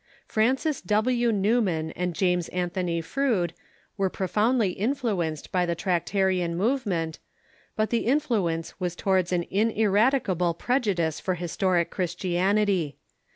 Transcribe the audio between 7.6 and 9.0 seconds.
but the influence was